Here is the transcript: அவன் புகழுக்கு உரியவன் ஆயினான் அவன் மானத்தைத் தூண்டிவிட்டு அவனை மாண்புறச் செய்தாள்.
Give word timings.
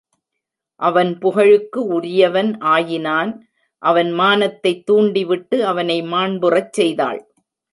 அவன் 0.81 1.19
புகழுக்கு 1.19 1.79
உரியவன் 1.87 2.57
ஆயினான் 2.71 3.33
அவன் 3.83 4.11
மானத்தைத் 4.11 4.85
தூண்டிவிட்டு 4.85 5.65
அவனை 5.65 6.01
மாண்புறச் 6.03 6.73
செய்தாள். 6.73 7.21